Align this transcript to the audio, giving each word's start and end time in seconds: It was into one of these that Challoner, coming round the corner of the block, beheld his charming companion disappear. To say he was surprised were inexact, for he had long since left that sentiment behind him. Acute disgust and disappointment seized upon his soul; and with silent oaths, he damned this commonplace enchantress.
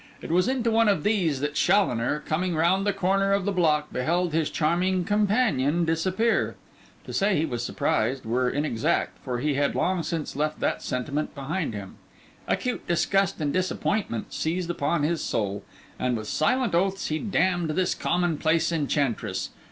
It 0.19 0.31
was 0.31 0.47
into 0.47 0.71
one 0.71 0.89
of 0.89 1.03
these 1.03 1.41
that 1.41 1.53
Challoner, 1.53 2.21
coming 2.21 2.55
round 2.55 2.87
the 2.87 2.91
corner 2.91 3.33
of 3.33 3.45
the 3.45 3.51
block, 3.51 3.93
beheld 3.93 4.33
his 4.33 4.49
charming 4.49 5.03
companion 5.05 5.85
disappear. 5.85 6.55
To 7.05 7.13
say 7.13 7.35
he 7.37 7.45
was 7.45 7.61
surprised 7.63 8.25
were 8.25 8.49
inexact, 8.49 9.19
for 9.23 9.37
he 9.37 9.53
had 9.53 9.75
long 9.75 10.01
since 10.01 10.35
left 10.35 10.59
that 10.59 10.81
sentiment 10.81 11.35
behind 11.35 11.75
him. 11.75 11.97
Acute 12.47 12.87
disgust 12.87 13.39
and 13.39 13.53
disappointment 13.53 14.33
seized 14.33 14.71
upon 14.71 15.03
his 15.03 15.23
soul; 15.23 15.63
and 15.99 16.17
with 16.17 16.27
silent 16.27 16.73
oaths, 16.73 17.09
he 17.09 17.19
damned 17.19 17.69
this 17.69 17.93
commonplace 17.93 18.71
enchantress. 18.71 19.51